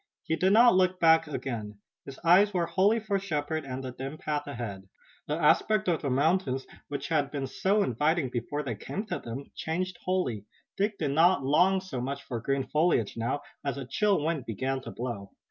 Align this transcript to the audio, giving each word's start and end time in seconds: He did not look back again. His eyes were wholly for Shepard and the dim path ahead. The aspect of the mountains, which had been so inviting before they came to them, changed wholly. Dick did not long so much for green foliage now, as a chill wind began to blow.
He 0.23 0.35
did 0.35 0.51
not 0.53 0.73
look 0.73 0.99
back 0.99 1.27
again. 1.27 1.77
His 2.05 2.19
eyes 2.23 2.55
were 2.55 2.65
wholly 2.65 2.99
for 2.99 3.19
Shepard 3.19 3.65
and 3.65 3.83
the 3.83 3.91
dim 3.91 4.17
path 4.17 4.47
ahead. 4.47 4.89
The 5.27 5.35
aspect 5.35 5.87
of 5.87 6.01
the 6.01 6.09
mountains, 6.09 6.65
which 6.87 7.09
had 7.09 7.29
been 7.29 7.45
so 7.45 7.83
inviting 7.83 8.29
before 8.31 8.63
they 8.63 8.73
came 8.73 9.05
to 9.05 9.19
them, 9.19 9.51
changed 9.55 9.99
wholly. 10.03 10.45
Dick 10.75 10.97
did 10.97 11.11
not 11.11 11.43
long 11.45 11.81
so 11.81 12.01
much 12.01 12.23
for 12.23 12.39
green 12.41 12.65
foliage 12.65 13.15
now, 13.15 13.41
as 13.63 13.77
a 13.77 13.85
chill 13.85 14.19
wind 14.25 14.47
began 14.47 14.81
to 14.81 14.89
blow. 14.91 15.33